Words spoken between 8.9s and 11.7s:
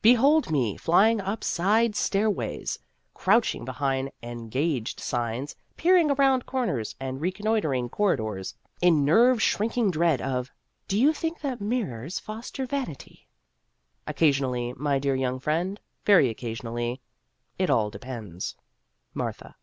nerve shrinking dread of" Do you think that